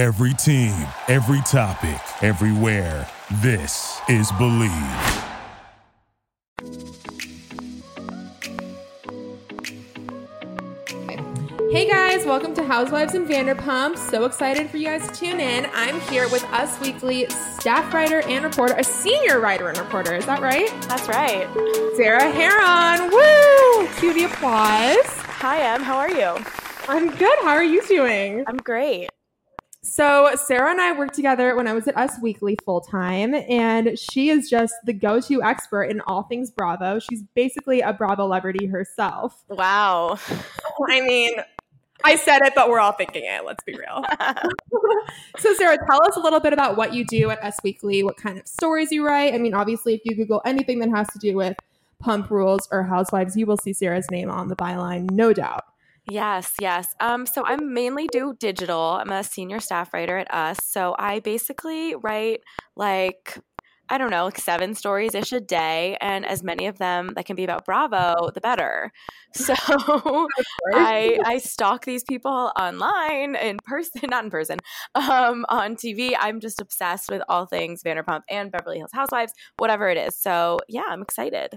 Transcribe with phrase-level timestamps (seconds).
[0.00, 0.72] Every team,
[1.08, 3.06] every topic, everywhere.
[3.42, 4.70] This is Believe.
[11.70, 13.98] Hey guys, welcome to Housewives and Vanderpump.
[13.98, 15.66] So excited for you guys to tune in.
[15.74, 20.14] I'm here with Us Weekly staff writer and reporter, a senior writer and reporter.
[20.14, 20.70] Is that right?
[20.88, 21.46] That's right.
[21.96, 23.10] Sarah Hearon.
[23.12, 23.86] Woo!
[23.98, 24.96] Cue the applause.
[25.42, 25.82] Hi, Em.
[25.82, 26.42] How are you?
[26.88, 27.38] I'm good.
[27.42, 28.44] How are you doing?
[28.46, 29.10] I'm great.
[29.82, 33.98] So, Sarah and I worked together when I was at Us Weekly full time, and
[33.98, 36.98] she is just the go to expert in all things Bravo.
[36.98, 39.42] She's basically a Bravo celebrity herself.
[39.48, 40.18] Wow.
[40.88, 41.32] I mean,
[42.04, 43.44] I said it, but we're all thinking it.
[43.44, 44.04] Let's be real.
[45.38, 48.16] so, Sarah, tell us a little bit about what you do at Us Weekly, what
[48.16, 49.34] kind of stories you write.
[49.34, 51.56] I mean, obviously, if you Google anything that has to do with
[51.98, 55.64] pump rules or housewives, you will see Sarah's name on the byline, no doubt.
[56.10, 56.88] Yes, yes.
[56.98, 58.98] Um, so I mainly do digital.
[59.00, 60.58] I'm a senior staff writer at Us.
[60.64, 62.40] So I basically write
[62.76, 63.38] like
[63.92, 67.26] I don't know, like seven stories ish a day, and as many of them that
[67.26, 68.92] can be about Bravo, the better.
[69.32, 69.54] So
[70.74, 74.58] I I stalk these people online, in person, not in person,
[74.96, 76.14] um, on TV.
[76.18, 80.18] I'm just obsessed with all things Vanderpump and Beverly Hills Housewives, whatever it is.
[80.20, 81.54] So yeah, I'm excited.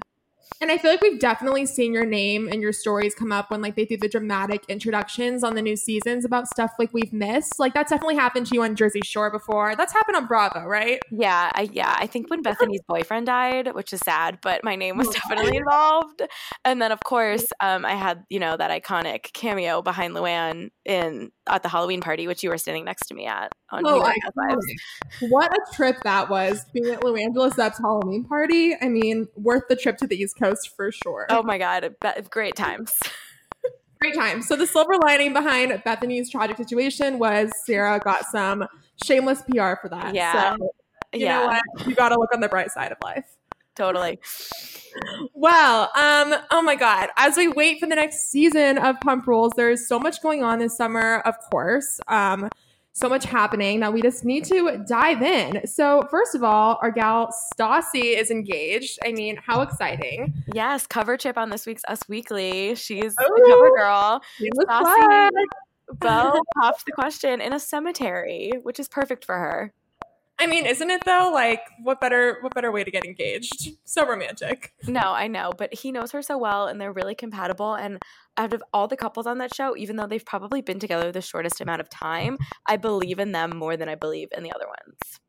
[0.62, 3.62] And I feel like we've definitely seen your name and your stories come up when
[3.62, 7.60] like they do the dramatic introductions on the new seasons about stuff like we've missed.
[7.60, 9.76] Like that's definitely happened to you on Jersey Shore before.
[9.76, 11.00] That's happened on Bravo, right?
[11.12, 11.96] Yeah, I, yeah.
[11.98, 16.22] I think when Bethenny's boyfriend died, which is sad, but my name was definitely involved.
[16.66, 21.32] And then of course, um, I had you know that iconic cameo behind Luann in
[21.48, 23.52] at the Halloween party, which you were standing next to me at.
[23.72, 24.00] On oh,
[25.30, 28.76] what a trip that was being at Luann Lesseps Halloween party.
[28.80, 31.26] I mean, worth the trip to the East Coast for sure.
[31.30, 31.96] Oh my god,
[32.30, 32.94] great times.
[34.02, 34.48] great times.
[34.48, 38.66] So the silver lining behind Bethenny's tragic situation was Sarah got some
[39.04, 40.14] shameless PR for that.
[40.14, 40.56] Yeah.
[40.56, 40.74] So,
[41.14, 41.40] you yeah.
[41.40, 41.88] know what?
[41.88, 43.26] You got to look on the bright side of life.
[43.76, 44.20] Totally.
[45.34, 47.10] Well, um, oh my God.
[47.18, 50.60] As we wait for the next season of Pump Rules, there's so much going on
[50.60, 52.00] this summer, of course.
[52.08, 52.50] Um,
[52.94, 55.66] so much happening that we just need to dive in.
[55.66, 59.00] So, first of all, our gal Stassi is engaged.
[59.04, 60.32] I mean, how exciting!
[60.54, 62.76] Yes, cover chip on this week's Us Weekly.
[62.76, 64.22] She's Ooh, the cover girl.
[64.40, 65.30] Stassi
[66.00, 69.74] Beau popped the question in a cemetery, which is perfect for her.
[70.44, 71.32] I mean, isn't it though?
[71.34, 73.70] Like, what better what better way to get engaged?
[73.86, 74.74] So romantic.
[74.86, 78.02] No, I know, but he knows her so well and they're really compatible and
[78.36, 81.22] out of all the couples on that show, even though they've probably been together the
[81.22, 84.68] shortest amount of time, I believe in them more than I believe in the other
[84.68, 85.20] ones.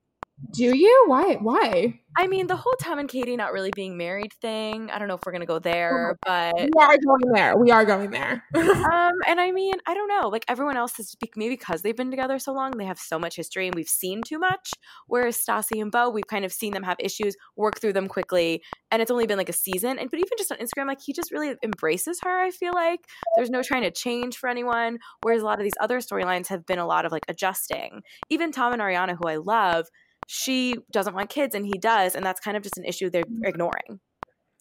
[0.53, 1.05] Do you?
[1.07, 1.37] Why?
[1.41, 2.01] Why?
[2.17, 4.89] I mean, the whole Tom and Katie not really being married thing.
[4.91, 7.57] I don't know if we're gonna go there, but we are going there.
[7.57, 8.45] We are going there.
[8.55, 10.29] um, and I mean, I don't know.
[10.29, 13.35] Like everyone else is maybe because they've been together so long, they have so much
[13.35, 14.71] history, and we've seen too much.
[15.09, 18.63] Whereas Stassi and Beau, we've kind of seen them have issues, work through them quickly,
[18.93, 19.99] and it's only been like a season.
[19.99, 22.43] And but even just on Instagram, like he just really embraces her.
[22.43, 23.01] I feel like
[23.35, 24.99] there's no trying to change for anyone.
[25.23, 28.03] Whereas a lot of these other storylines have been a lot of like adjusting.
[28.31, 29.89] Even Tom and Ariana, who I love
[30.27, 33.25] she doesn't want kids and he does and that's kind of just an issue they're
[33.25, 33.45] mm-hmm.
[33.45, 34.01] ignoring.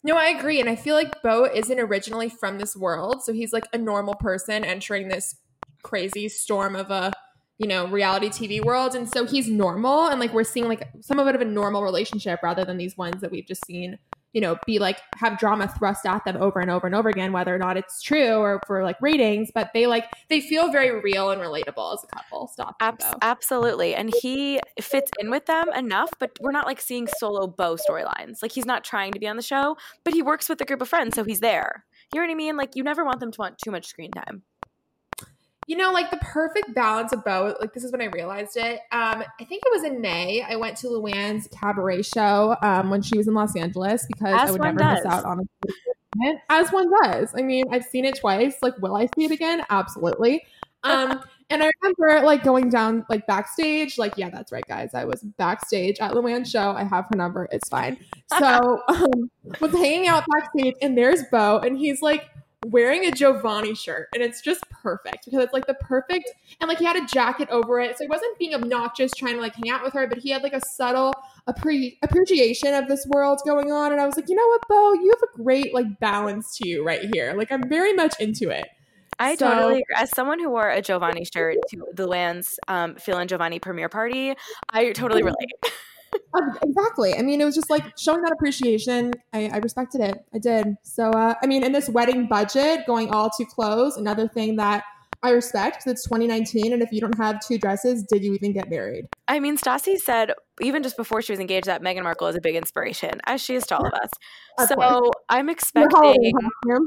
[0.02, 3.52] No i agree and i feel like Beau isn't originally from this world so he's
[3.52, 5.36] like a normal person entering this
[5.82, 7.12] crazy storm of a
[7.58, 11.18] you know reality tv world and so he's normal and like we're seeing like some
[11.18, 13.98] of it of a normal relationship rather than these ones that we've just seen
[14.34, 17.32] you know, be like have drama thrust at them over and over and over again,
[17.32, 21.00] whether or not it's true or for like ratings, but they like they feel very
[21.00, 22.48] real and relatable as a couple.
[22.48, 22.76] Stop.
[22.80, 23.94] Abs- absolutely.
[23.94, 28.42] And he fits in with them enough, but we're not like seeing solo Beau storylines.
[28.42, 30.82] Like he's not trying to be on the show, but he works with a group
[30.82, 31.84] of friends, so he's there.
[32.12, 32.56] You know what I mean?
[32.56, 34.42] Like you never want them to want too much screen time
[35.66, 37.56] you know, like the perfect balance of both.
[37.60, 38.80] Like this is when I realized it.
[38.92, 40.42] Um, I think it was in May.
[40.42, 44.48] I went to Luann's cabaret show um, when she was in Los Angeles because As
[44.48, 45.04] I would never does.
[45.04, 45.44] miss out on a
[46.48, 47.34] as one does.
[47.36, 48.56] I mean, I've seen it twice.
[48.62, 49.62] Like, will I see it again?
[49.70, 50.44] Absolutely.
[50.82, 51.20] Um,
[51.50, 53.98] and I remember like going down like backstage.
[53.98, 54.94] Like, yeah, that's right, guys.
[54.94, 56.70] I was backstage at Luann's show.
[56.70, 57.48] I have her number.
[57.50, 57.98] It's fine.
[58.38, 59.30] So, um,
[59.60, 62.28] was hanging out backstage, and there's Beau, and he's like
[62.66, 66.30] wearing a Giovanni shirt and it's just perfect because it's like the perfect
[66.60, 69.40] and like he had a jacket over it so he wasn't being obnoxious trying to
[69.40, 71.12] like hang out with her but he had like a subtle
[71.48, 74.92] appre- appreciation of this world going on and I was like you know what Beau
[74.94, 78.50] you have a great like balance to you right here like I'm very much into
[78.50, 78.66] it
[79.18, 79.94] I so, totally agree.
[79.96, 83.88] As someone who wore a Giovanni shirt to the Land's um, Phil and Giovanni premiere
[83.88, 84.34] party,
[84.70, 85.36] I totally relate.
[86.62, 87.14] exactly.
[87.14, 89.12] I mean, it was just like showing that appreciation.
[89.32, 90.18] I, I respected it.
[90.34, 90.76] I did.
[90.82, 94.84] So, uh, I mean, in this wedding budget, going all to close, another thing that
[95.24, 98.52] I respect because it's 2019, and if you don't have two dresses, did you even
[98.52, 99.06] get married?
[99.26, 102.42] I mean, Stassi said even just before she was engaged that Meghan Markle is a
[102.42, 104.10] big inspiration, as she is to all of us.
[104.56, 105.10] Of so course.
[105.30, 106.32] I'm expecting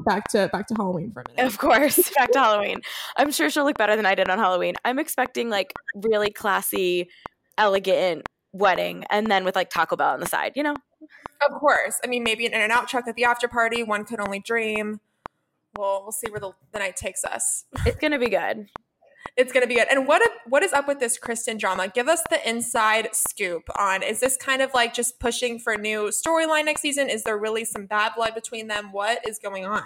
[0.05, 1.51] back to back to Halloween for a minute.
[1.51, 2.79] Of course, back to Halloween.
[3.17, 4.75] I'm sure she'll look better than I did on Halloween.
[4.85, 7.09] I'm expecting like really classy,
[7.57, 10.53] elegant wedding, and then with like Taco Bell on the side.
[10.55, 10.75] You know.
[11.47, 11.99] Of course.
[12.03, 13.83] I mean, maybe an In-N-Out truck at the after party.
[13.83, 14.99] One could only dream
[15.77, 17.65] we'll we'll see where the, the night takes us.
[17.85, 18.67] It's gonna be good.
[19.35, 19.87] It's gonna be good.
[19.89, 21.87] And what what is up with this Kristen drama?
[21.87, 24.03] Give us the inside scoop on.
[24.03, 27.09] Is this kind of like just pushing for a new storyline next season?
[27.09, 28.91] Is there really some bad blood between them?
[28.91, 29.83] What is going on?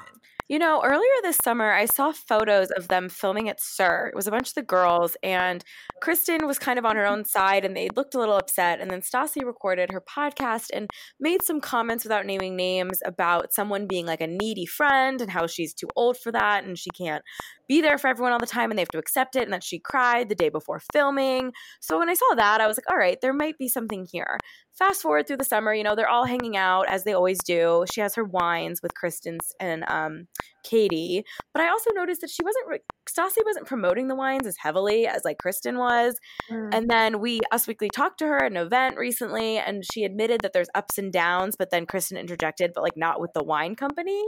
[0.48, 4.08] You know, earlier this summer, I saw photos of them filming at SUR.
[4.08, 5.64] It was a bunch of the girls, and
[6.02, 7.14] Kristen was kind of on her mm-hmm.
[7.14, 8.82] own side, and they looked a little upset.
[8.82, 10.90] And then Stassi recorded her podcast and
[11.20, 15.48] made some comments without naming names about someone being like a needy friend and how
[15.48, 17.24] she's too old for that and she can't
[17.72, 19.64] be there for everyone all the time and they have to accept it, and that
[19.64, 21.54] she cried the day before filming.
[21.80, 24.38] So when I saw that, I was like, all right, there might be something here.
[24.78, 27.86] Fast forward through the summer, you know, they're all hanging out as they always do.
[27.94, 30.28] She has her wines with Kristen's and um,
[30.66, 31.24] Katie,
[31.54, 32.68] but I also noticed that she wasn't.
[32.68, 32.80] Re-
[33.10, 36.18] Stassi wasn't promoting the wines as heavily as like Kristen was.
[36.52, 36.70] Mm.
[36.74, 40.42] And then we Us Weekly talked to her at an event recently, and she admitted
[40.42, 43.76] that there's ups and downs, but then Kristen interjected, but like not with the wine
[43.76, 44.22] company.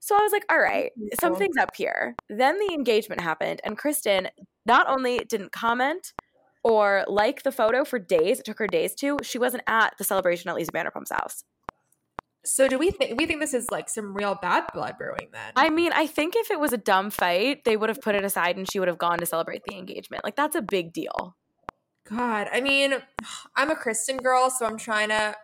[0.00, 2.16] So I was like, all right, something's up here.
[2.28, 4.28] Then the engagement happened, and Kristen
[4.66, 6.12] not only didn't comment
[6.62, 10.04] or like the photo for days, it took her days to, she wasn't at the
[10.04, 11.44] celebration at Lisa Vanderpump's house.
[12.44, 15.52] So do we think we think this is like some real bad blood brewing then?
[15.56, 18.24] I mean, I think if it was a dumb fight, they would have put it
[18.24, 20.24] aside and she would have gone to celebrate the engagement.
[20.24, 21.36] Like that's a big deal.
[22.08, 22.94] God, I mean,
[23.56, 25.34] I'm a Kristen girl, so I'm trying to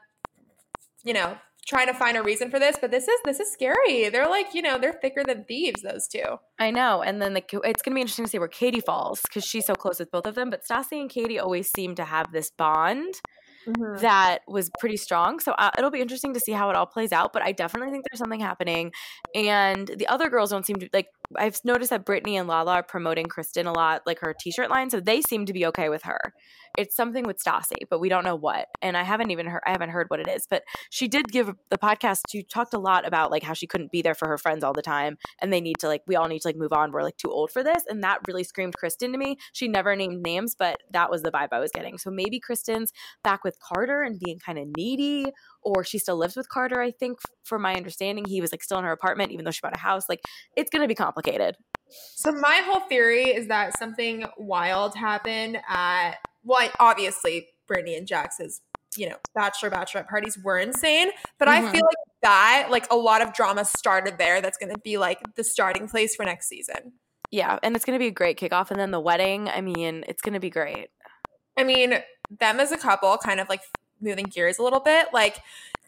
[1.06, 4.08] you know, trying to find a reason for this, but this is this is scary.
[4.08, 5.82] They're like, you know, they're thicker than thieves.
[5.82, 6.38] Those two.
[6.58, 9.20] I know, and then the, it's going to be interesting to see where Katie falls
[9.22, 10.50] because she's so close with both of them.
[10.50, 13.14] But Stassi and Katie always seem to have this bond.
[13.66, 14.00] Mm-hmm.
[14.00, 15.40] That was pretty strong.
[15.40, 17.32] So uh, it'll be interesting to see how it all plays out.
[17.32, 18.92] But I definitely think there's something happening.
[19.34, 22.82] And the other girls don't seem to like, I've noticed that Brittany and Lala are
[22.84, 24.90] promoting Kristen a lot, like her t shirt line.
[24.90, 26.32] So they seem to be okay with her
[26.76, 28.67] it's something with Stassi, but we don't know what.
[28.82, 30.46] And I haven't even heard I haven't heard what it is.
[30.49, 32.23] But she did give the podcast.
[32.31, 34.73] She talked a lot about like how she couldn't be there for her friends all
[34.73, 36.93] the time, and they need to like we all need to like move on.
[36.93, 39.38] We're like too old for this, and that really screamed Kristen to me.
[39.52, 41.99] She never named names, but that was the vibe I was getting.
[41.99, 42.93] So maybe Kristen's
[43.23, 45.26] back with Carter and being kind of needy,
[45.62, 46.81] or she still lives with Carter.
[46.81, 49.61] I think, from my understanding, he was like still in her apartment, even though she
[49.62, 50.08] bought a house.
[50.08, 50.20] Like
[50.56, 51.56] it's gonna be complicated.
[51.88, 58.62] So my whole theory is that something wild happened at well, obviously Brittany and Jax's,
[58.96, 61.66] you know, bachelor bachelorette parties were insane, but mm-hmm.
[61.66, 64.40] I feel like that, like a lot of drama started there.
[64.40, 66.93] That's going to be like the starting place for next season.
[67.31, 69.48] Yeah, and it's going to be a great kickoff, and then the wedding.
[69.48, 70.88] I mean, it's going to be great.
[71.56, 71.94] I mean,
[72.38, 73.62] them as a couple, kind of like
[74.00, 75.08] moving gears a little bit.
[75.12, 75.38] Like,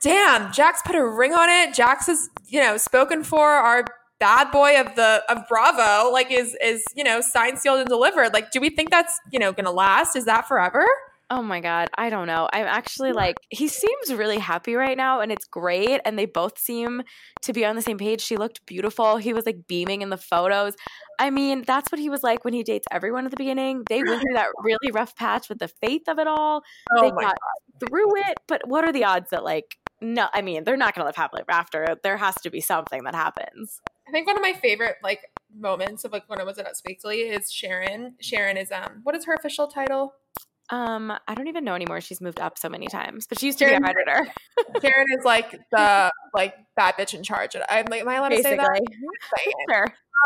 [0.02, 1.74] damn, Jax put a ring on it.
[1.74, 3.84] Jax is, you know, spoken for our
[4.20, 8.32] bad boy of the of Bravo like is is you know signed, sealed, and delivered.
[8.32, 10.16] Like, do we think that's you know gonna last?
[10.16, 10.86] Is that forever?
[11.30, 12.48] Oh my god, I don't know.
[12.54, 16.58] I'm actually like he seems really happy right now and it's great and they both
[16.58, 17.02] seem
[17.42, 18.22] to be on the same page.
[18.22, 19.18] She looked beautiful.
[19.18, 20.74] He was like beaming in the photos.
[21.18, 23.82] I mean, that's what he was like when he dates everyone at the beginning.
[23.90, 26.62] They went through that really rough patch with the faith of it all.
[26.96, 27.88] Oh they got god.
[27.88, 31.02] through it, but what are the odds that like no, I mean, they're not going
[31.02, 31.96] to live happily ever after.
[32.02, 33.80] There has to be something that happens.
[34.08, 35.20] I think one of my favorite like
[35.54, 38.14] moments of like when I was at Us Weekly is Sharon.
[38.20, 40.14] Sharon is um what is her official title?
[40.70, 42.00] Um, I don't even know anymore.
[42.00, 44.32] She's moved up so many times, but she used to Sharon, be a editor.
[44.82, 47.56] Sharon is like the like bad bitch in charge.
[47.68, 48.56] I'm like, am I allowed Basically.
[48.56, 48.72] to say
[49.36, 49.52] that?
[49.70, 49.84] Sure.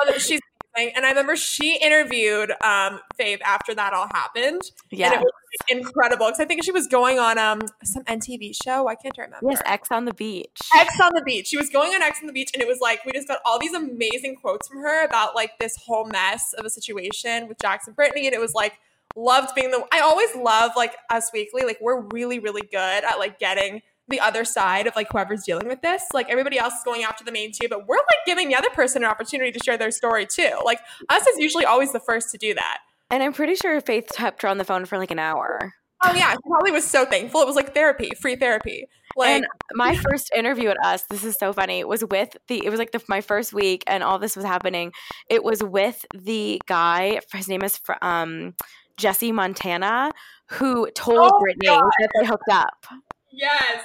[0.08, 0.40] Um, she's
[0.76, 4.62] and I remember she interviewed um Faith after that all happened.
[4.90, 5.12] Yeah.
[5.12, 5.32] And it was
[5.68, 8.88] incredible because I think she was going on um some MTV show.
[8.88, 9.50] I can't remember.
[9.50, 10.58] Yes, Ex on the Beach.
[10.76, 11.46] Ex on the Beach.
[11.46, 13.40] She was going on Ex on the Beach, and it was like we just got
[13.44, 17.58] all these amazing quotes from her about like this whole mess of a situation with
[17.60, 18.78] Jackson Brittany, and it was like
[19.14, 19.84] loved being the.
[19.92, 21.64] I always love like Us Weekly.
[21.64, 25.66] Like we're really really good at like getting the other side of like whoever's dealing
[25.66, 26.04] with this.
[26.14, 28.70] Like everybody else is going after the main two, but we're like giving the other
[28.70, 30.50] person an opportunity to share their story too.
[30.64, 32.78] Like us is usually always the first to do that.
[33.10, 35.74] And I'm pretty sure Faith kept her on the phone for like an hour.
[36.04, 37.42] Oh yeah, she probably was so thankful.
[37.42, 38.86] It was like therapy, free therapy.
[39.16, 42.70] Like and my first interview at us, this is so funny, was with the it
[42.70, 44.92] was like the, my first week and all this was happening.
[45.28, 48.54] It was with the guy, his name is um
[48.96, 50.10] Jesse Montana,
[50.48, 52.86] who told oh Brittany that they hooked up.
[53.30, 53.84] Yes.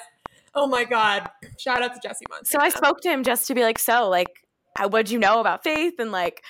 [0.57, 1.29] Oh my god.
[1.59, 2.45] Shout out to Jesse Montana.
[2.45, 4.27] So I spoke to him just to be like, so like
[4.85, 6.43] what'd you know about Faith and like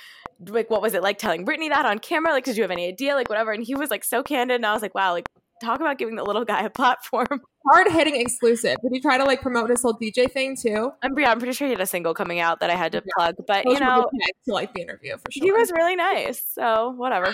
[0.50, 2.32] like what was it like telling Brittany that on camera?
[2.32, 3.16] Like, did you have any idea?
[3.16, 3.52] Like, whatever.
[3.52, 5.28] And he was like so candid, and I was like, wow, like
[5.64, 7.28] talk about giving the little guy a platform.
[7.72, 8.78] Hard hitting exclusive.
[8.82, 10.92] Did he try to like promote his whole DJ thing too?
[11.02, 13.00] I'm, yeah, I'm pretty sure he had a single coming out that I had to
[13.00, 13.12] yeah.
[13.18, 14.10] plug, but you know,
[14.46, 15.44] to like the interview for sure.
[15.44, 17.28] He was really nice, so whatever.
[17.28, 17.34] I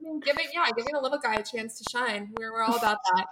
[0.00, 2.32] mean, giving yeah, giving a little guy a chance to shine.
[2.38, 3.26] We're we're all about that.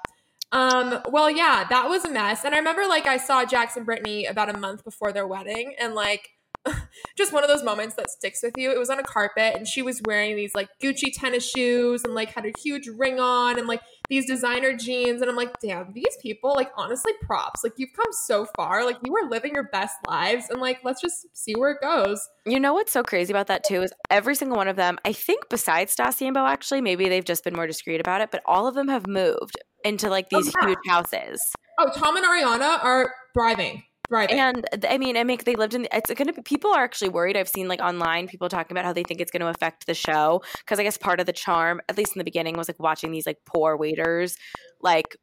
[0.53, 2.45] Um, well, yeah, that was a mess.
[2.45, 5.95] And I remember like I saw Jackson Brittany about a month before their wedding, and
[5.95, 6.31] like
[7.17, 8.71] just one of those moments that sticks with you.
[8.71, 12.15] It was on a carpet and she was wearing these like Gucci tennis shoes and
[12.15, 15.21] like had a huge ring on and like these designer jeans.
[15.21, 17.65] And I'm like, damn, these people, like, honestly, props.
[17.65, 18.85] Like, you've come so far.
[18.85, 20.47] Like, you are living your best lives.
[20.51, 22.27] And like, let's just see where it goes.
[22.45, 25.13] You know what's so crazy about that too is every single one of them, I
[25.13, 28.43] think besides Stassi and Beau, actually, maybe they've just been more discreet about it, but
[28.47, 30.69] all of them have moved into like oh, these oh, yeah.
[30.69, 31.41] huge houses.
[31.79, 33.83] Oh, Tom and Ariana are thriving.
[34.09, 34.31] Right.
[34.31, 37.09] And I mean, I make they lived in it's going to be people are actually
[37.09, 37.37] worried.
[37.37, 39.95] I've seen like online people talking about how they think it's going to affect the
[39.95, 42.79] show because I guess part of the charm, at least in the beginning, was like
[42.79, 44.37] watching these like poor waiters
[44.81, 45.17] like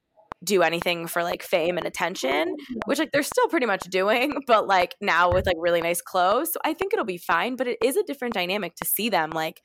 [0.43, 2.79] do anything for like fame and attention, mm-hmm.
[2.85, 6.51] which like they're still pretty much doing, but like now with like really nice clothes.
[6.51, 9.29] So I think it'll be fine, but it is a different dynamic to see them
[9.31, 9.61] like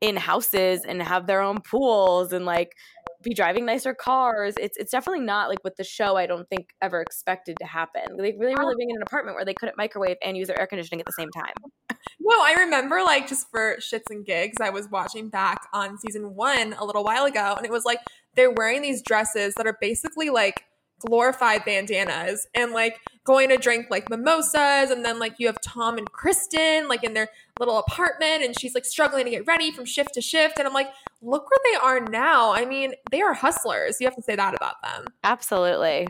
[0.00, 2.72] in houses and have their own pools and like
[3.22, 4.54] be driving nicer cars.
[4.60, 8.16] It's it's definitely not like what the show I don't think ever expected to happen.
[8.16, 8.68] They really were oh.
[8.68, 11.12] living in an apartment where they couldn't microwave and use their air conditioning at the
[11.12, 11.52] same time.
[12.20, 16.34] No, I remember like just for shits and gigs, I was watching back on season
[16.34, 17.98] one a little while ago, and it was like
[18.36, 20.64] they're wearing these dresses that are basically like
[20.98, 25.98] glorified bandanas and like going to drink like mimosas and then like you have Tom
[25.98, 27.28] and Kristen like in their
[27.58, 30.74] little apartment and she's like struggling to get ready from shift to shift and I'm
[30.74, 30.88] like
[31.20, 32.52] look where they are now.
[32.52, 33.96] I mean, they are hustlers.
[34.00, 35.06] You have to say that about them.
[35.24, 36.08] Absolutely.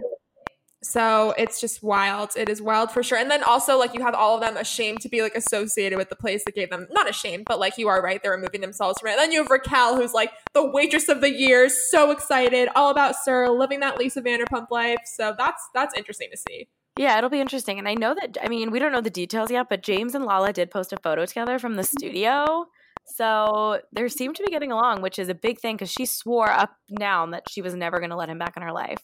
[0.82, 2.30] So it's just wild.
[2.36, 3.18] It is wild for sure.
[3.18, 6.08] And then also, like, you have all of them ashamed to be like associated with
[6.08, 9.00] the place that gave them not ashamed, but like you are right, they're removing themselves
[9.00, 9.12] from it.
[9.12, 12.90] And then you have Raquel, who's like the waitress of the year, so excited, all
[12.90, 15.00] about SUR, living that Lisa Vanderpump life.
[15.04, 16.68] So that's that's interesting to see.
[16.96, 17.78] Yeah, it'll be interesting.
[17.78, 20.24] And I know that I mean, we don't know the details yet, but James and
[20.24, 21.96] Lala did post a photo together from the mm-hmm.
[21.98, 22.66] studio.
[23.16, 26.50] So they seem to be getting along, which is a big thing because she swore
[26.50, 28.98] up and down that she was never going to let him back in her life.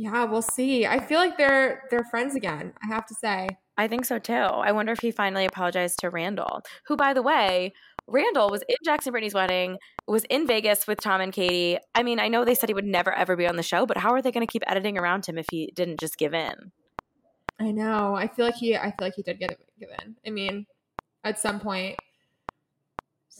[0.00, 0.86] Yeah, we'll see.
[0.86, 2.72] I feel like they're they're friends again.
[2.82, 3.48] I have to say.
[3.76, 4.32] I think so too.
[4.32, 7.72] I wonder if he finally apologized to Randall, who, by the way,
[8.06, 11.78] Randall was in Jackson Brittany's wedding, was in Vegas with Tom and Katie.
[11.94, 13.98] I mean, I know they said he would never ever be on the show, but
[13.98, 16.72] how are they going to keep editing around him if he didn't just give in?
[17.58, 18.14] I know.
[18.14, 18.76] I feel like he.
[18.76, 20.16] I feel like he did get give in.
[20.26, 20.66] I mean,
[21.24, 21.96] at some point.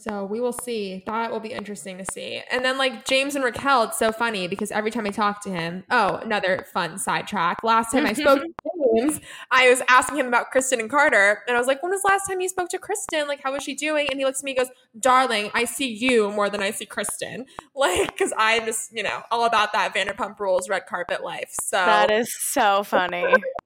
[0.01, 1.03] So we will see.
[1.07, 2.43] That will be interesting to see.
[2.51, 5.51] And then like James and Raquel, it's so funny because every time I talk to
[5.51, 7.63] him, oh, another fun sidetrack.
[7.63, 8.23] Last time I mm-hmm.
[8.23, 11.83] spoke to James, I was asking him about Kristen and Carter, and I was like,
[11.83, 13.29] "When was the last time you spoke to Kristen?
[13.29, 15.89] Like, how was she doing?" And he looks at me, and goes, "Darling, I see
[15.89, 19.95] you more than I see Kristen, like, because I'm just, you know, all about that
[19.95, 23.35] Vanderpump Rules red carpet life." So that is so funny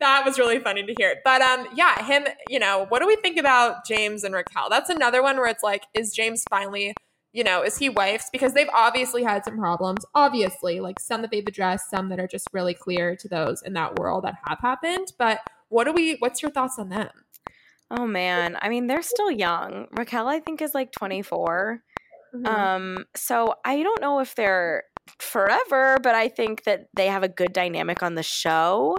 [0.00, 1.16] that was really funny to hear.
[1.24, 4.68] But um, yeah, him, you know, what do we think about James and Raquel?
[4.70, 6.94] That's another one where it's like, is James finally,
[7.32, 8.26] you know, is he wifed?
[8.32, 10.04] Because they've obviously had some problems.
[10.14, 13.72] Obviously, like some that they've addressed, some that are just really clear to those in
[13.74, 15.12] that world that have happened.
[15.18, 17.10] But what do we what's your thoughts on them?
[17.90, 18.56] Oh man.
[18.60, 19.86] I mean, they're still young.
[19.92, 21.82] Raquel, I think, is like 24.
[22.34, 22.46] Mm-hmm.
[22.46, 24.84] Um, so I don't know if they're
[25.18, 28.98] forever, but I think that they have a good dynamic on the show.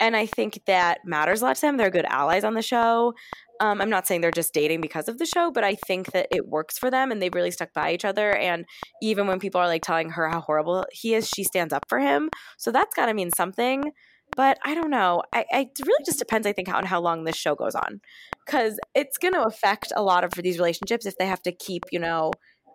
[0.00, 1.76] And I think that matters a lot to them.
[1.76, 3.14] They're good allies on the show.
[3.60, 6.26] Um, I'm not saying they're just dating because of the show, but I think that
[6.32, 8.34] it works for them and they've really stuck by each other.
[8.34, 8.64] And
[9.00, 12.00] even when people are like telling her how horrible he is, she stands up for
[12.00, 12.30] him.
[12.58, 13.92] So that's got to mean something.
[14.36, 15.22] But I don't know.
[15.32, 18.00] I, I, it really just depends, I think, on how long this show goes on.
[18.44, 21.84] Because it's going to affect a lot of these relationships if they have to keep,
[21.92, 22.32] you know,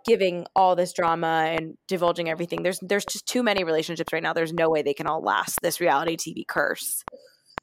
[0.10, 2.64] giving all this drama and divulging everything.
[2.64, 4.34] There's there's just too many relationships right now.
[4.34, 7.04] There's no way they can all last this reality TV curse.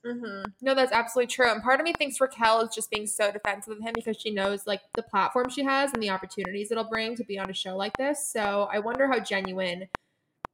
[0.07, 0.53] Mm-hmm.
[0.63, 1.51] No, that's absolutely true.
[1.51, 4.31] And part of me thinks Raquel is just being so defensive of him because she
[4.31, 7.55] knows like the platform she has and the opportunities it'll bring to be on a
[7.55, 8.31] show like this.
[8.33, 9.89] So I wonder how genuine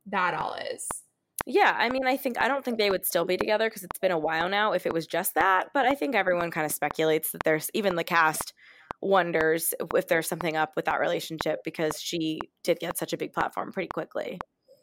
[0.07, 0.89] that all is.
[1.45, 3.99] Yeah, I mean, I think I don't think they would still be together because it's
[3.99, 5.69] been a while now if it was just that.
[5.75, 8.55] But I think everyone kind of speculates that there's even the cast
[9.03, 13.33] wonders if there's something up with that relationship because she did get such a big
[13.33, 14.39] platform pretty quickly.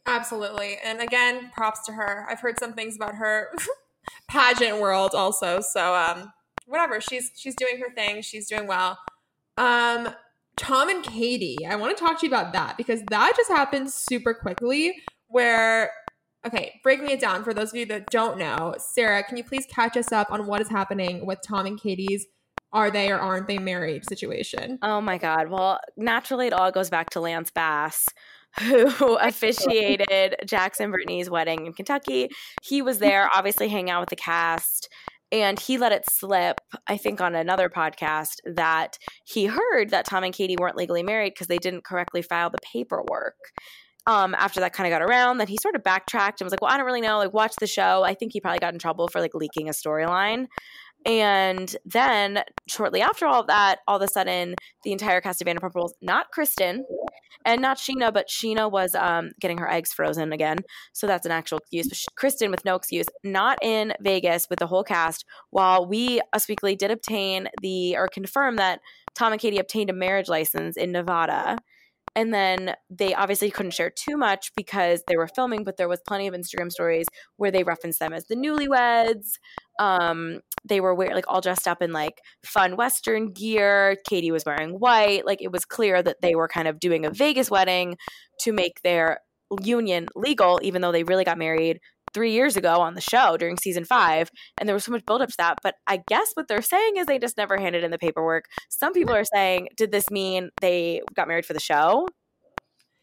[0.05, 0.77] Absolutely.
[0.83, 2.25] And again, props to her.
[2.29, 3.49] I've heard some things about her
[4.27, 5.61] pageant world also.
[5.61, 6.31] So um
[6.65, 8.21] whatever, she's she's doing her thing.
[8.21, 8.99] She's doing well.
[9.57, 10.09] Um
[10.57, 13.89] Tom and Katie, I want to talk to you about that because that just happened
[13.89, 14.93] super quickly
[15.27, 15.91] where
[16.45, 18.75] okay, breaking it down for those of you that don't know.
[18.77, 22.25] Sarah, can you please catch us up on what is happening with Tom and Katie's
[22.71, 24.77] are they or aren't they married situation.
[24.81, 25.49] Oh my God.
[25.49, 28.05] Well, naturally, it all goes back to Lance Bass,
[28.59, 32.29] who officiated Jackson Brittany's wedding in Kentucky.
[32.61, 34.89] He was there, obviously, hanging out with the cast.
[35.31, 40.23] And he let it slip, I think, on another podcast that he heard that Tom
[40.23, 43.35] and Katie weren't legally married because they didn't correctly file the paperwork.
[44.07, 46.61] Um, after that kind of got around, then he sort of backtracked and was like,
[46.61, 47.19] "Well, I don't really know.
[47.19, 49.71] Like, watch the show." I think he probably got in trouble for like leaking a
[49.71, 50.47] storyline.
[51.05, 55.47] And then shortly after all of that, all of a sudden, the entire cast of
[55.47, 56.85] Vanderpump Rules, not Kristen
[57.45, 60.57] and not Scheana, but Scheana was um, getting her eggs frozen again.
[60.93, 61.87] So that's an actual excuse.
[61.87, 66.47] But Kristen, with no excuse, not in Vegas with the whole cast, while we, Us
[66.47, 68.81] Weekly, did obtain the, or confirm that
[69.15, 71.57] Tom and Katie obtained a marriage license in Nevada.
[72.15, 76.01] And then they obviously couldn't share too much because they were filming, but there was
[76.07, 77.05] plenty of Instagram stories
[77.37, 79.37] where they referenced them as the newlyweds.
[79.79, 83.97] Um, they were wearing like all dressed up in like fun Western gear.
[84.07, 85.25] Katie was wearing white.
[85.25, 87.97] Like it was clear that they were kind of doing a Vegas wedding
[88.41, 89.19] to make their
[89.63, 91.79] union legal, even though they really got married
[92.13, 95.29] three years ago on the show during season five, and there was so much buildup
[95.29, 95.59] to that.
[95.63, 98.45] But I guess what they're saying is they just never handed in the paperwork.
[98.69, 102.07] Some people are saying, did this mean they got married for the show?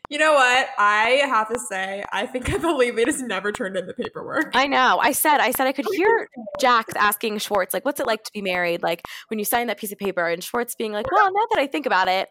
[0.08, 0.68] You know what?
[0.78, 4.52] I have to say, I think I believe they just never turned in the paperwork.
[4.54, 4.98] I know.
[5.00, 6.28] I said, I said I could oh, hear
[6.60, 8.82] Jax asking Schwartz, like, what's it like to be married?
[8.82, 11.58] Like when you sign that piece of paper, and Schwartz being like, well, now that
[11.58, 12.28] I think about it,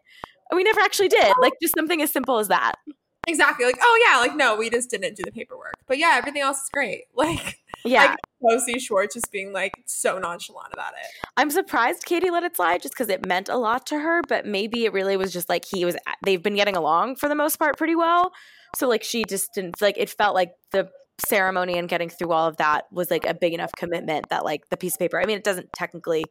[0.54, 1.34] we never actually did.
[1.42, 2.76] Like just something as simple as that.
[3.28, 3.66] Exactly.
[3.66, 5.74] Like, oh yeah, like no, we just didn't do the paperwork.
[5.88, 7.06] But yeah, everything else is great.
[7.16, 8.16] Like, yeah,
[8.50, 11.28] I see Schwartz just being like so nonchalant about it.
[11.38, 14.22] I'm surprised Katie let it slide just because it meant a lot to her.
[14.28, 15.96] But maybe it really was just like he was.
[16.24, 18.32] They've been getting along for the most part pretty well.
[18.76, 19.98] So like she just didn't like.
[19.98, 20.90] It felt like the
[21.28, 24.68] ceremony and getting through all of that was like a big enough commitment that like
[24.70, 25.22] the piece of paper.
[25.22, 26.26] I mean, it doesn't technically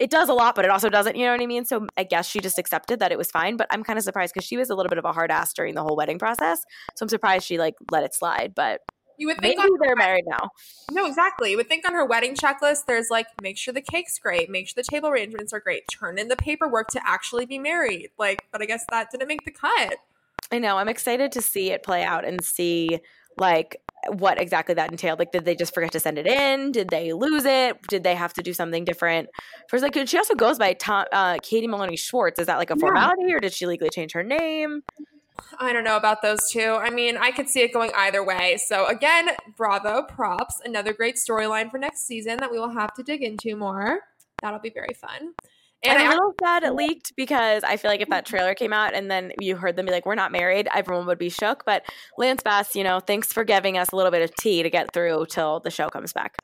[0.00, 1.14] it does a lot, but it also doesn't.
[1.14, 1.66] You know what I mean?
[1.66, 3.58] So I guess she just accepted that it was fine.
[3.58, 5.52] But I'm kind of surprised because she was a little bit of a hard ass
[5.52, 6.64] during the whole wedding process.
[6.96, 8.54] So I'm surprised she like let it slide.
[8.54, 8.80] But
[9.18, 10.48] you would think maybe they're married now.
[10.90, 11.50] No, exactly.
[11.50, 14.68] You would think on her wedding checklist, there's like make sure the cake's great, make
[14.68, 18.08] sure the table arrangements are great, turn in the paperwork to actually be married.
[18.18, 19.96] Like, but I guess that didn't make the cut.
[20.50, 20.78] I know.
[20.78, 23.00] I'm excited to see it play out and see
[23.36, 25.18] like what exactly that entailed.
[25.18, 26.72] Like, did they just forget to send it in?
[26.72, 27.80] Did they lose it?
[27.88, 29.28] Did they have to do something different?
[29.68, 32.38] First, like, she also goes by Tom, uh, Katie Maloney Schwartz.
[32.38, 33.34] Is that like a formality, yeah.
[33.34, 34.82] or did she legally change her name?
[35.58, 36.78] I don't know about those two.
[36.80, 38.58] I mean, I could see it going either way.
[38.66, 40.60] So again, bravo, props.
[40.64, 44.00] Another great storyline for next season that we will have to dig into more.
[44.42, 45.34] That'll be very fun.
[45.82, 48.72] And I'm a little sad it leaked because I feel like if that trailer came
[48.72, 51.64] out and then you heard them be like, "We're not married," everyone would be shook.
[51.64, 51.84] But
[52.18, 54.92] Lance Bass, you know, thanks for giving us a little bit of tea to get
[54.92, 56.36] through till the show comes back.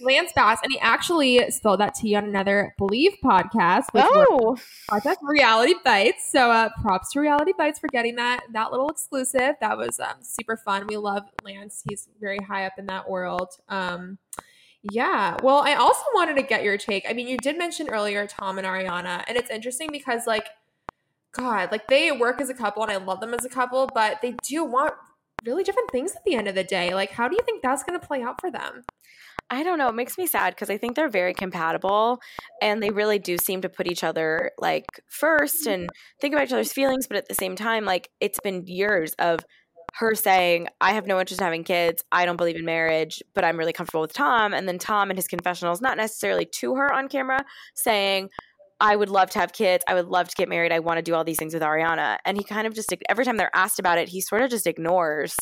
[0.00, 3.84] Lance Bass, and he actually spilled that tea on another Believe podcast.
[3.94, 4.56] oh,
[4.90, 6.30] podcast Reality Bites.
[6.30, 9.56] So, uh, props to Reality Bites for getting that that little exclusive.
[9.60, 10.86] That was um, super fun.
[10.86, 11.82] We love Lance.
[11.88, 13.48] He's very high up in that world.
[13.68, 14.18] Um,
[14.82, 15.36] yeah.
[15.42, 17.04] Well, I also wanted to get your take.
[17.08, 20.46] I mean, you did mention earlier Tom and Ariana, and it's interesting because, like,
[21.32, 24.20] God, like they work as a couple and I love them as a couple, but
[24.20, 24.94] they do want
[25.44, 26.92] really different things at the end of the day.
[26.94, 28.82] Like, how do you think that's going to play out for them?
[29.48, 29.88] I don't know.
[29.88, 32.20] It makes me sad because I think they're very compatible
[32.62, 35.82] and they really do seem to put each other like first mm-hmm.
[35.82, 35.90] and
[36.20, 37.06] think about each other's feelings.
[37.08, 39.40] But at the same time, like it's been years of
[39.94, 42.04] her saying, I have no interest in having kids.
[42.12, 44.54] I don't believe in marriage, but I'm really comfortable with Tom.
[44.54, 48.30] And then Tom and his confessionals, not necessarily to her on camera, saying,
[48.80, 49.84] I would love to have kids.
[49.86, 50.72] I would love to get married.
[50.72, 52.16] I want to do all these things with Ariana.
[52.24, 54.66] And he kind of just, every time they're asked about it, he sort of just
[54.66, 55.36] ignores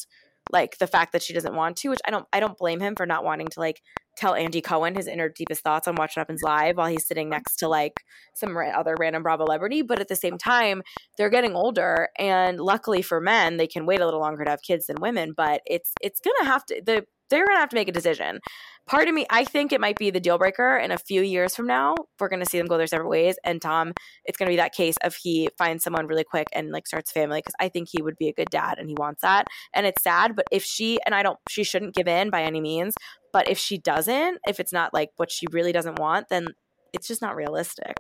[0.51, 2.95] like the fact that she doesn't want to, which I don't I don't blame him
[2.97, 3.83] for not wanting to like
[4.17, 7.29] tell Andy Cohen his inner deepest thoughts on Watch What Happens Live while he's sitting
[7.29, 8.01] next to like
[8.35, 9.83] some other random Bravo celebrity.
[9.83, 10.83] But at the same time,
[11.17, 14.63] they're getting older, and luckily for men, they can wait a little longer to have
[14.63, 15.33] kids than women.
[15.37, 18.41] But it's it's gonna have to the they're gonna have to make a decision
[18.89, 21.55] part of me, I think it might be the deal breaker in a few years
[21.55, 21.95] from now.
[22.19, 23.37] We're going to see them go their separate ways.
[23.45, 23.93] And Tom,
[24.25, 27.13] it's going to be that case of he finds someone really quick and like starts
[27.13, 29.47] family because I think he would be a good dad and he wants that.
[29.75, 32.61] And it's sad, but if she, and I don't, she shouldn't give in by any
[32.61, 32.95] means,
[33.33, 36.49] but if she doesn't, if it's not like what she really doesn't want, then
[36.95, 37.95] it's just not realistic.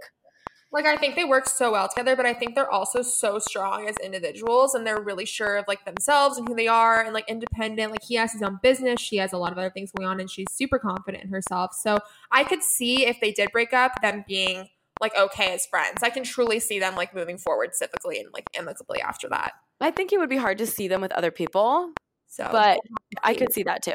[0.71, 3.89] Like I think they work so well together, but I think they're also so strong
[3.89, 7.29] as individuals and they're really sure of like themselves and who they are and like
[7.29, 7.91] independent.
[7.91, 10.21] Like he has his own business, she has a lot of other things going on
[10.21, 11.73] and she's super confident in herself.
[11.75, 11.99] So
[12.31, 14.69] I could see if they did break up, them being
[15.01, 16.03] like okay as friends.
[16.03, 19.53] I can truly see them like moving forward civically and like amicably after that.
[19.81, 21.93] I think it would be hard to see them with other people.
[22.27, 22.81] So but
[23.23, 23.95] I could see that too.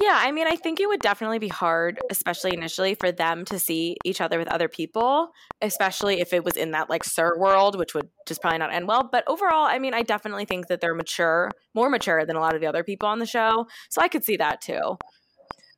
[0.00, 3.58] Yeah, I mean, I think it would definitely be hard, especially initially, for them to
[3.58, 7.78] see each other with other people, especially if it was in that like SUR world,
[7.78, 9.06] which would just probably not end well.
[9.10, 12.54] But overall, I mean, I definitely think that they're mature, more mature than a lot
[12.54, 13.66] of the other people on the show.
[13.90, 14.96] So I could see that too.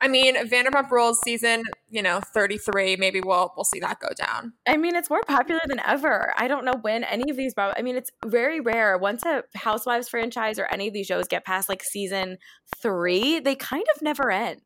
[0.04, 4.52] I mean, Vanderpump Rules season, you know, 33, maybe we'll we'll see that go down.
[4.68, 6.34] I mean, it's more popular than ever.
[6.36, 10.10] I don't know when any of these I mean, it's very rare once a Housewives
[10.10, 12.36] franchise or any of these shows get past like season
[12.76, 14.60] 3, they kind of never end.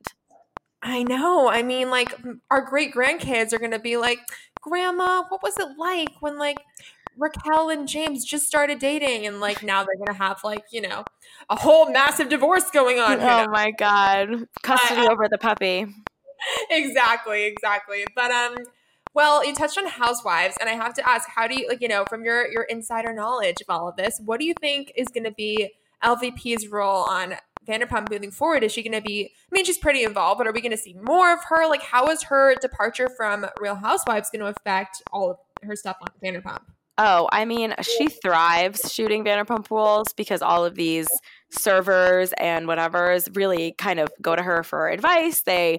[0.82, 1.48] I know.
[1.48, 2.12] I mean, like
[2.50, 4.18] our great grandkids are going to be like,
[4.60, 6.58] "Grandma, what was it like when like
[7.18, 11.04] Raquel and James just started dating and like now they're gonna have like, you know,
[11.50, 13.20] a whole massive divorce going on.
[13.20, 14.46] Oh my god.
[14.62, 15.86] Custody uh, over the puppy.
[16.70, 18.04] Exactly, exactly.
[18.14, 18.54] But um
[19.12, 21.88] well, you touched on housewives, and I have to ask, how do you like, you
[21.88, 25.08] know, from your your insider knowledge of all of this, what do you think is
[25.08, 25.72] gonna be
[26.04, 27.34] LVP's role on
[27.68, 28.64] Vanderpump moving forward?
[28.64, 29.26] Is she going to be?
[29.26, 31.68] I mean, she's pretty involved, but are we going to see more of her?
[31.68, 35.96] Like, how is her departure from Real Housewives going to affect all of her stuff
[36.00, 36.62] on Vanderpump?
[37.00, 41.06] Oh, I mean, she thrives shooting Vanderpump Rules because all of these
[41.50, 45.42] servers and whatever's really kind of go to her for advice.
[45.42, 45.78] They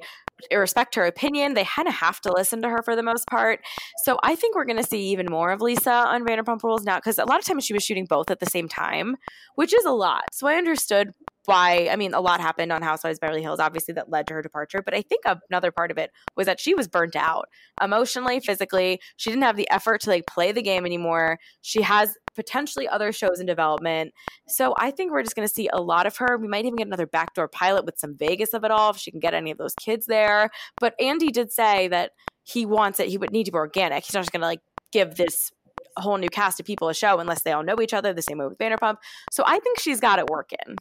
[0.54, 1.54] respect her opinion.
[1.54, 3.60] They kind of have to listen to her for the most part.
[4.04, 6.98] So I think we're going to see even more of Lisa on Vanderpump Rules now
[6.98, 9.18] because a lot of times she was shooting both at the same time,
[9.56, 10.24] which is a lot.
[10.32, 11.14] So I understood
[11.45, 14.41] why I mean a lot happened on Housewives Beverly Hills obviously that led to her
[14.41, 17.45] departure but I think another part of it was that she was burnt out
[17.82, 18.99] emotionally physically.
[19.17, 21.39] She didn't have the effort to like play the game anymore.
[21.62, 24.13] She has potentially other shows in development.
[24.47, 26.38] So I think we're just going to see a lot of her.
[26.38, 29.12] We might even get another backdoor pilot with some Vegas of it all if she
[29.12, 30.49] can get any of those kids there.
[30.80, 32.12] But Andy did say that
[32.43, 34.06] he wants it he would need to be organic.
[34.06, 35.52] He's not just going to like give this
[35.97, 38.38] whole new cast of people a show unless they all know each other the same
[38.38, 38.97] way with Vanderpump.
[39.32, 40.78] So I think she's got it working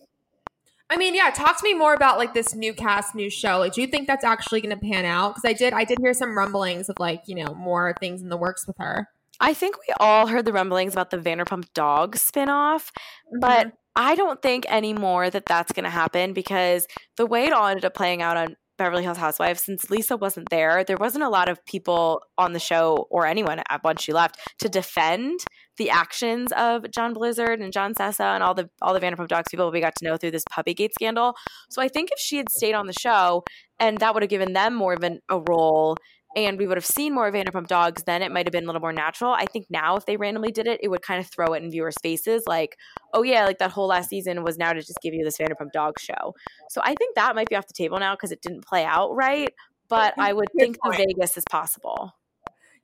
[0.91, 3.59] I mean, yeah, talk to me more about like this new cast, new show.
[3.59, 5.35] Like, do you think that's actually going to pan out?
[5.35, 8.31] Because I did, I did hear some rumblings of like, you know, more things in
[8.31, 9.09] the works with her.
[9.41, 13.41] I think we all heard the rumblings about the Vanderpump Dog spinoff, mm-hmm.
[13.41, 17.67] but I don't think anymore that that's going to happen because the way it all
[17.67, 21.29] ended up playing out on Beverly Hills Housewives, since Lisa wasn't there, there wasn't a
[21.29, 25.41] lot of people on the show or anyone once she left to defend
[25.79, 29.49] the actions of John Blizzard and John Sessa and all the all the Vanderpump Dogs
[29.51, 31.35] people we got to know through this Puppygate scandal.
[31.71, 33.45] So I think if she had stayed on the show,
[33.79, 35.97] and that would have given them more of an, a role
[36.37, 38.67] and we would have seen more of Vanderpump Dogs, then it might have been a
[38.67, 39.33] little more natural.
[39.33, 41.71] I think now, if they randomly did it, it would kind of throw it in
[41.71, 42.77] viewers' faces, like,
[43.15, 45.73] oh yeah, like that whole last season was now to just give you this Vanderpump
[45.73, 46.35] Dog show.
[46.69, 49.15] So I think that might be off the table now because it didn't play out
[49.15, 49.53] right.
[49.89, 52.13] But I would think the Vegas is possible.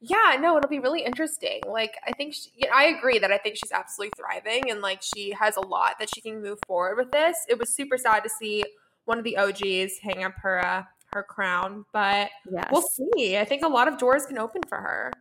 [0.09, 1.61] Yeah, no, it'll be really interesting.
[1.67, 5.01] Like, I think she, yeah, I agree that I think she's absolutely thriving and like
[5.03, 7.37] she has a lot that she can move forward with this.
[7.49, 8.64] It was super sad to see
[9.05, 12.69] one of the OGs hang up her uh, her crown, but yes.
[12.71, 13.38] we'll see.
[13.38, 15.12] I think a lot of doors can open for her.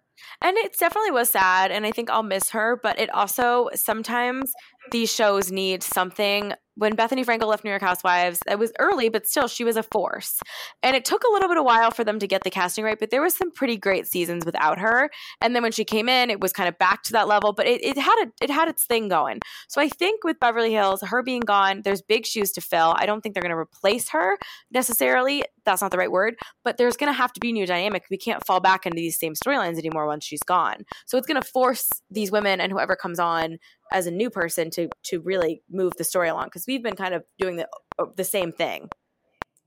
[0.41, 2.79] And it definitely was sad, and I think I'll miss her.
[2.81, 4.51] But it also sometimes
[4.91, 9.27] these shows need something when Bethenny Frankel left New York Housewives, it was early, but
[9.27, 10.39] still, she was a force.
[10.81, 12.99] And it took a little bit of while for them to get the casting right,
[12.99, 15.09] but there was some pretty great seasons without her.
[15.41, 17.67] And then when she came in, it was kind of back to that level, but
[17.67, 19.39] it, it had a, it had its thing going.
[19.67, 22.95] So I think with Beverly Hills, her being gone, there's big shoes to fill.
[22.97, 24.37] I don't think they're going to replace her
[24.71, 25.43] necessarily.
[25.65, 28.05] That's not the right word, but there's going to have to be new dynamic.
[28.09, 30.83] We can't fall back into these same storylines anymore once she's gone.
[31.05, 33.57] So it's going to force these women and whoever comes on
[33.91, 37.13] as a new person to to really move the story along because we've been kind
[37.13, 37.67] of doing the
[37.99, 38.89] uh, the same thing.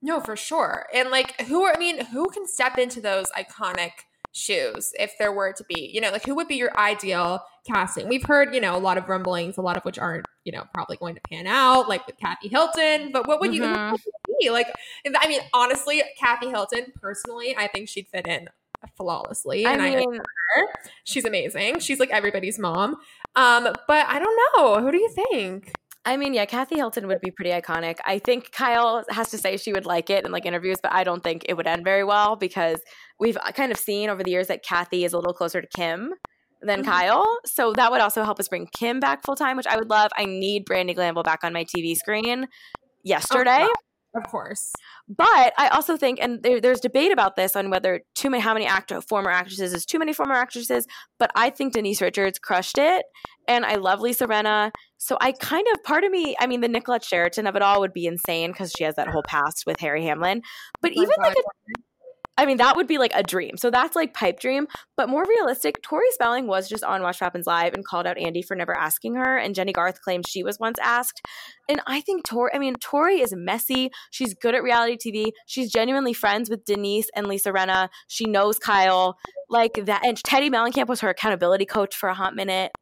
[0.02, 0.86] No, for sure.
[0.94, 3.92] And like who are I mean, who can step into those iconic
[4.36, 8.08] shoes if there were to be, you know, like who would be your ideal casting?
[8.08, 10.64] We've heard, you know, a lot of rumblings, a lot of which aren't, you know,
[10.74, 13.12] probably going to pan out, like with Kathy Hilton.
[13.12, 13.92] But what would you, mm-hmm.
[13.92, 14.50] would be?
[14.50, 14.68] Like,
[15.18, 18.48] I mean, honestly, Kathy Hilton, personally, I think she'd fit in
[18.96, 19.66] flawlessly.
[19.66, 20.66] I and mean, I her.
[21.04, 21.80] She's amazing.
[21.80, 22.96] She's like everybody's mom.
[23.34, 24.80] Um, but I don't know.
[24.80, 25.72] Who do you think?
[26.04, 27.96] I mean, yeah, Kathy Hilton would be pretty iconic.
[28.04, 31.02] I think Kyle has to say she would like it in like interviews, but I
[31.02, 32.80] don't think it would end very well because
[33.18, 36.14] we've kind of seen over the years that Kathy is a little closer to Kim
[36.62, 36.90] than mm-hmm.
[36.90, 37.38] Kyle.
[37.44, 40.10] So that would also help us bring Kim back full time, which I would love.
[40.16, 42.48] I need Brandi Glanville back on my TV screen
[43.02, 43.66] yesterday.
[43.68, 43.72] Oh,
[44.16, 44.72] of course.
[45.08, 48.54] But I also think, and there, there's debate about this on whether too many, how
[48.54, 50.86] many actor, former actresses is too many former actresses.
[51.18, 53.04] But I think Denise Richards crushed it,
[53.46, 54.72] and I love Lisa Rinna.
[54.96, 57.80] So I kind of, part of me, I mean, the Nicollette Sheridan of it all
[57.80, 60.40] would be insane because she has that whole past with Harry Hamlin.
[60.80, 61.28] But oh even God.
[61.28, 61.80] like a
[62.38, 63.56] I mean, that would be like a dream.
[63.56, 64.66] So that's like pipe dream.
[64.96, 68.42] But more realistic, Tori Spelling was just on Watch Happens Live and called out Andy
[68.42, 69.38] for never asking her.
[69.38, 71.24] And Jennie Garth claimed she was once asked.
[71.68, 73.90] And I think Tori, I mean, Tori is messy.
[74.10, 75.32] She's good at reality TV.
[75.46, 77.88] She's genuinely friends with Denise and Lisa Rinna.
[78.08, 79.16] She knows Kyle.
[79.48, 80.04] Like that.
[80.04, 82.72] And Teddi Mellencamp was her accountability coach for a hot minute.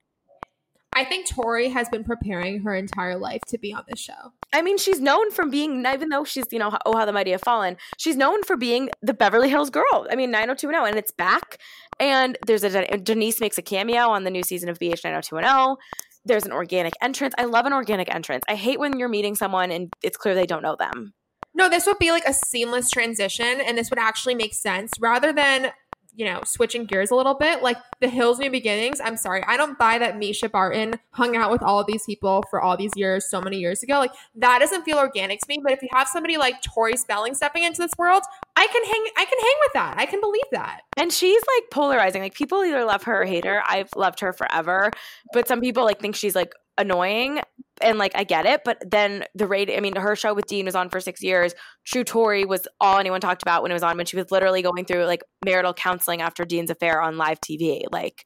[0.94, 4.32] I think Tori has been preparing her entire life to be on this show.
[4.52, 7.32] I mean, she's known from being, even though she's, you know, oh, how the mighty
[7.32, 10.06] have fallen, she's known for being the Beverly Hills girl.
[10.10, 11.58] I mean, 90210, and it's back.
[11.98, 15.76] And there's a, Denise makes a cameo on the new season of BH 90210.
[16.24, 17.34] There's an organic entrance.
[17.36, 18.44] I love an organic entrance.
[18.48, 21.12] I hate when you're meeting someone and it's clear they don't know them.
[21.56, 25.32] No, this would be like a seamless transition, and this would actually make sense rather
[25.32, 25.70] than
[26.16, 29.56] you know, switching gears a little bit, like the Hills New Beginnings, I'm sorry, I
[29.56, 32.92] don't buy that Mischa Barton hung out with all of these people for all these
[32.96, 33.98] years, so many years ago.
[33.98, 35.60] Like that doesn't feel organic to me.
[35.62, 38.22] But if you have somebody like Tori Spelling stepping into this world,
[38.56, 39.94] I can hang I can hang with that.
[39.98, 40.80] I can believe that.
[40.96, 42.22] And she's like polarizing.
[42.22, 43.62] Like people either love her or hate her.
[43.66, 44.90] I've loved her forever.
[45.32, 47.40] But some people like think she's like annoying
[47.80, 50.66] and like I get it, but then the rate I mean her show with Dean
[50.66, 51.54] was on for 6 years.
[51.84, 54.62] True Tori was all anyone talked about when it was on when she was literally
[54.62, 57.82] going through like marital counseling after Dean's affair on live TV.
[57.90, 58.24] Like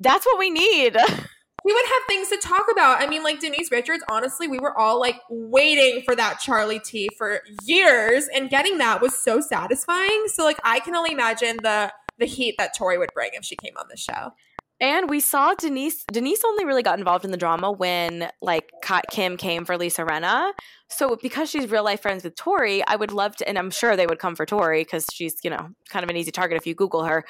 [0.00, 0.96] that's what we need.
[1.64, 3.02] we would have things to talk about.
[3.02, 7.08] I mean, like Denise Richards, honestly, we were all like waiting for that Charlie T
[7.16, 10.24] for years, and getting that was so satisfying.
[10.28, 13.56] So, like, I can only imagine the the heat that Tori would bring if she
[13.56, 14.32] came on the show.
[14.80, 16.04] And we saw Denise.
[16.10, 18.70] Denise only really got involved in the drama when like
[19.10, 20.52] Kim came for Lisa Rinna.
[20.88, 23.94] So because she's real life friends with Tori, I would love to, and I'm sure
[23.94, 26.66] they would come for Tori because she's you know kind of an easy target if
[26.66, 27.24] you Google her.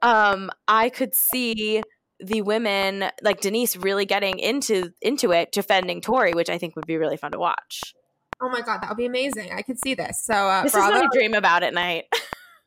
[0.00, 1.82] Um, I could see
[2.20, 6.86] the women like Denise really getting into into it, defending Tori, which I think would
[6.86, 7.94] be really fun to watch.
[8.42, 9.52] Oh my god, that would be amazing!
[9.52, 10.24] I could see this.
[10.24, 10.88] So uh, this bravo.
[10.88, 12.04] is what I dream about at night.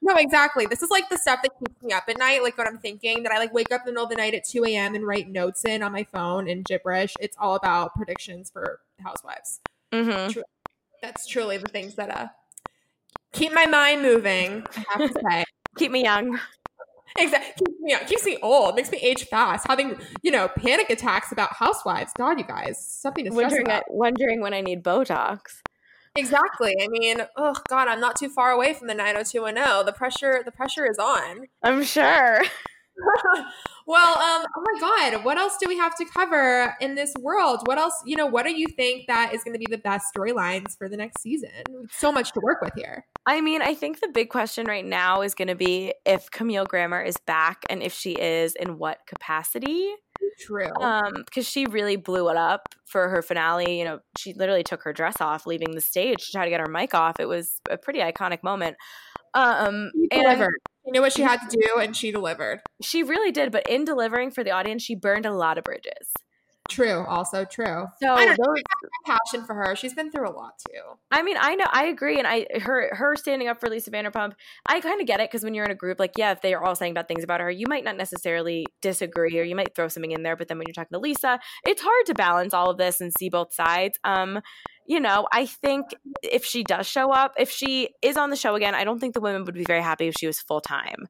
[0.01, 0.65] No, exactly.
[0.65, 2.43] This is like the stuff that keeps me up at night.
[2.43, 4.33] Like what I'm thinking that I like wake up in the middle of the night
[4.33, 4.95] at 2 a.m.
[4.95, 7.13] and write notes in on my phone in gibberish.
[7.19, 9.59] It's all about predictions for housewives.
[9.91, 10.39] Mm-hmm.
[11.01, 12.27] That's truly the things that uh
[13.33, 14.65] keep my mind moving.
[14.75, 15.43] I have to say,
[15.77, 16.39] keep me young.
[17.17, 17.65] Exactly.
[17.65, 18.75] Keeps me, keeps me old.
[18.75, 19.65] Makes me age fast.
[19.67, 22.11] Having you know panic attacks about housewives.
[22.17, 23.83] God, you guys, something to stress wondering, about.
[23.89, 25.61] wondering when I need Botox.
[26.17, 26.75] Exactly.
[26.81, 29.85] I mean, oh god, I'm not too far away from the 90210.
[29.85, 31.47] The pressure the pressure is on.
[31.63, 32.41] I'm sure.
[33.87, 37.61] well, um, oh my God, what else do we have to cover in this world?
[37.65, 40.07] What else, you know, what do you think that is going to be the best
[40.15, 41.51] storylines for the next season?
[41.91, 43.05] So much to work with here.
[43.25, 46.65] I mean, I think the big question right now is going to be if Camille
[46.65, 49.93] Grammer is back and if she is, in what capacity.
[50.39, 50.71] True.
[50.79, 53.79] Um, because she really blew it up for her finale.
[53.79, 56.59] You know, she literally took her dress off leaving the stage to try to get
[56.59, 57.19] her mic off.
[57.19, 58.77] It was a pretty iconic moment.
[59.33, 60.59] Um, she delivered.
[60.85, 62.61] She knew what she had to do, and she delivered.
[62.81, 63.51] She really did.
[63.51, 66.13] But in delivering for the audience, she burned a lot of bridges.
[66.69, 67.87] True, also true.
[68.01, 68.55] So I don't know.
[69.05, 69.75] passion for her.
[69.75, 70.81] She's been through a lot too.
[71.11, 74.33] I mean, I know, I agree, and I her her standing up for Lisa Vanderpump.
[74.65, 76.53] I kind of get it because when you're in a group, like, yeah, if they
[76.53, 79.75] are all saying bad things about her, you might not necessarily disagree, or you might
[79.75, 80.35] throw something in there.
[80.35, 83.11] But then when you're talking to Lisa, it's hard to balance all of this and
[83.17, 83.97] see both sides.
[84.03, 84.41] Um,
[84.85, 85.87] you know, I think
[86.23, 89.13] if she does show up, if she is on the show again, I don't think
[89.13, 91.07] the women would be very happy if she was full time.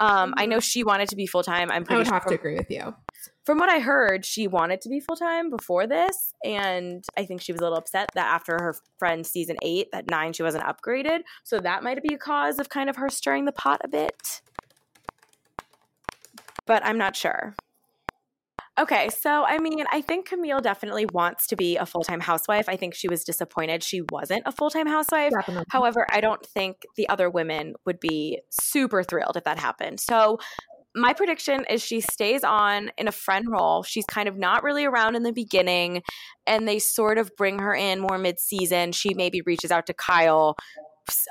[0.00, 0.60] Um, I know mm-hmm.
[0.62, 1.70] she wanted to be full time.
[1.70, 2.94] I'm pretty I would sure have to agree with you.
[3.50, 7.40] From what I heard, she wanted to be full time before this, and I think
[7.40, 10.62] she was a little upset that after her friend season eight, that nine she wasn't
[10.62, 11.22] upgraded.
[11.42, 14.42] So that might be a cause of kind of her stirring the pot a bit.
[16.64, 17.56] But I'm not sure.
[18.78, 22.68] Okay, so I mean, I think Camille definitely wants to be a full time housewife.
[22.68, 25.32] I think she was disappointed she wasn't a full time housewife.
[25.32, 25.64] Definitely.
[25.68, 30.00] However, I don't think the other women would be super thrilled if that happened.
[30.00, 30.38] So,
[30.94, 33.82] my prediction is she stays on in a friend role.
[33.82, 36.02] She's kind of not really around in the beginning,
[36.46, 38.92] and they sort of bring her in more mid season.
[38.92, 40.56] She maybe reaches out to Kyle,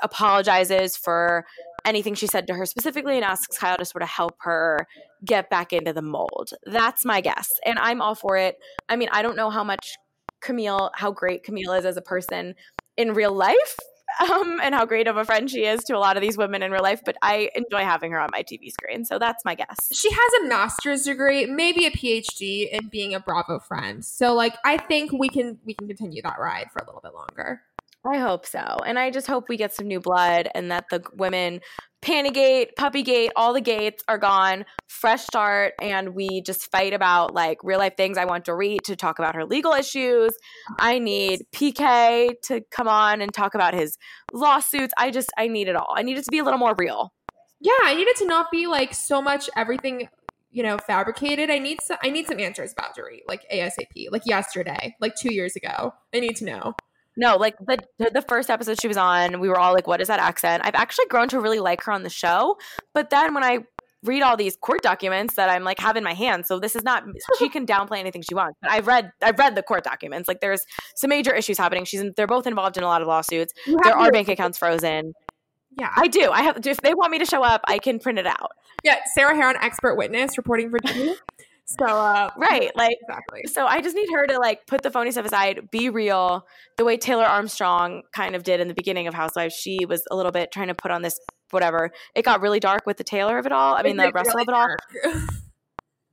[0.02, 1.44] apologizes for
[1.84, 4.86] anything she said to her specifically and asks Kyle to sort of help her
[5.24, 6.50] get back into the mold.
[6.66, 7.50] That's my guess.
[7.64, 8.56] And I'm all for it.
[8.88, 9.96] I mean, I don't know how much
[10.40, 12.54] Camille, how great Camille is as a person
[12.96, 13.76] in real life.
[14.30, 16.62] Um, and how great of a friend she is to a lot of these women
[16.62, 19.04] in real life, but I enjoy having her on my TV screen.
[19.04, 19.76] So that's my guess.
[19.92, 24.04] She has a master's degree, maybe a PhD in being a Bravo friend.
[24.04, 27.12] So like I think we can we can continue that ride for a little bit
[27.14, 27.62] longer.
[28.04, 28.78] I hope so.
[28.86, 31.60] And I just hope we get some new blood and that the women,
[32.00, 37.58] Pantygate, Puppygate, all the gates are gone, fresh start, and we just fight about like
[37.62, 38.16] real life things.
[38.16, 40.32] I want Dorit to talk about her legal issues.
[40.78, 43.98] I need PK to come on and talk about his
[44.32, 44.94] lawsuits.
[44.96, 45.92] I just, I need it all.
[45.94, 47.12] I need it to be a little more real.
[47.60, 50.08] Yeah, I need it to not be like so much everything
[50.50, 51.50] you know fabricated.
[51.50, 51.98] I need some.
[52.02, 55.92] I need some answers about Dorit, like ASAP, like yesterday, like two years ago.
[56.14, 56.74] I need to know.
[57.20, 60.08] No, like the the first episode she was on, we were all like, "What is
[60.08, 62.56] that accent?" I've actually grown to really like her on the show,
[62.94, 63.58] but then when I
[64.02, 66.46] read all these court documents that I'm like have in my hand.
[66.46, 67.04] So this is not
[67.38, 68.58] she can downplay anything she wants.
[68.62, 70.28] But I've read I've read the court documents.
[70.28, 70.62] Like there's
[70.96, 71.84] some major issues happening.
[71.84, 73.52] She's in, they're both involved in a lot of lawsuits.
[73.66, 75.12] There are bank accounts frozen.
[75.78, 76.30] Yeah, I do.
[76.30, 76.66] I have.
[76.66, 78.52] If they want me to show up, I can print it out.
[78.82, 80.78] Yeah, Sarah Hearon, expert witness, reporting for.
[81.78, 83.42] So uh, right, like exactly.
[83.46, 86.84] So I just need her to like put the phony stuff aside, be real, the
[86.84, 89.54] way Taylor Armstrong kind of did in the beginning of Housewives.
[89.54, 91.18] She was a little bit trying to put on this
[91.50, 91.90] whatever.
[92.14, 93.74] It got really dark with the Taylor of it all.
[93.74, 95.26] I mean, the Russell really of it all.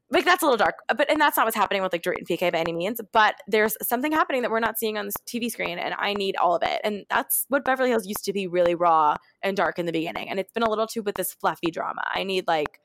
[0.09, 2.27] like that's a little dark, but and that's not what's happening with like Dorit and
[2.27, 3.01] PK by any means.
[3.11, 6.35] But there's something happening that we're not seeing on the TV screen, and I need
[6.37, 6.81] all of it.
[6.83, 10.29] And that's what Beverly Hills used to be really raw and dark in the beginning,
[10.29, 12.01] and it's been a little too with this fluffy drama.
[12.05, 12.79] I need like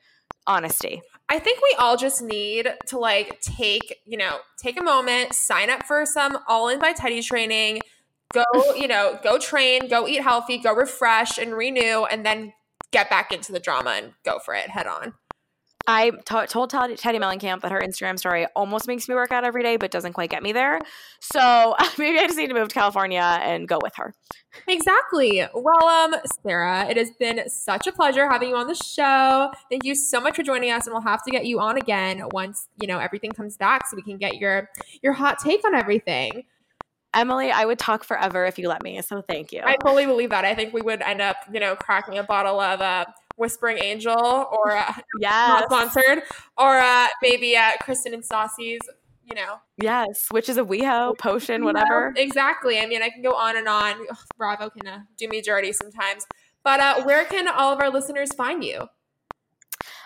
[0.46, 1.02] honesty.
[1.28, 5.70] I think we all just need to like take, you know, take a moment, sign
[5.70, 7.81] up for some all in by Teddi training,
[8.33, 8.44] go,
[8.76, 12.52] you know, go train, go eat healthy, go refresh and renew, and then
[12.90, 15.14] get back into the drama and go for it head on.
[15.87, 19.62] I t- told Teddi Mellencamp that her Instagram story almost makes me work out every
[19.62, 20.81] day, but doesn't quite get me there.
[21.21, 24.14] So maybe I just need to move to California and go with her.
[24.68, 25.45] Exactly.
[25.55, 29.51] Well, um, Sarah, it has been such a pleasure having you on the show.
[29.71, 32.23] Thank you so much for joining us, and we'll have to get you on again
[32.33, 34.68] once you know everything comes back, so we can get your
[35.03, 36.45] your hot take on everything.
[37.14, 39.01] Emily, I would talk forever if you let me.
[39.03, 39.61] So thank you.
[39.62, 40.47] I fully believe that.
[40.47, 43.05] I think we would end up, you know, cracking a bottle of uh,
[43.37, 45.49] Whispering Angel or uh, yes.
[45.49, 46.23] not sponsored,
[46.57, 48.81] or uh, maybe at Kristen and Stassi's,
[49.25, 49.57] you know.
[49.83, 52.12] Yes, which is a WeHo potion, whatever.
[52.16, 52.79] exactly.
[52.79, 53.95] I mean, I can go on and on.
[54.11, 56.27] Ugh, Bravo can uh, do me dirty sometimes.
[56.64, 58.87] But uh, where can all of our listeners find you?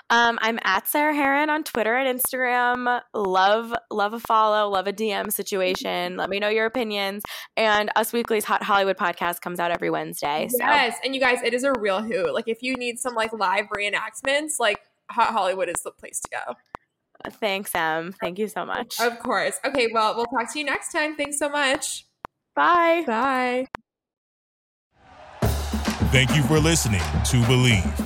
[0.08, 3.00] Um, I'm at Sarah Hearon on Twitter and Instagram.
[3.12, 6.16] Love, love a follow, love a DM situation.
[6.16, 7.24] Let me know your opinions.
[7.56, 10.46] And Us Weekly's Hot Hollywood podcast comes out every Wednesday.
[10.50, 10.58] So.
[10.58, 12.32] Yes, and you guys, it is a real hoot.
[12.32, 14.78] Like if you need some like live reenactments, like
[15.10, 16.54] Hot Hollywood is the place to go.
[17.40, 18.12] Thanks, Em.
[18.12, 19.00] Thank you so much.
[19.00, 19.58] Of course.
[19.64, 21.16] Okay, well, we'll talk to you next time.
[21.16, 22.06] Thanks so much.
[22.54, 23.04] Bye.
[23.06, 23.66] Bye.
[26.12, 28.05] Thank you for listening to Bleav.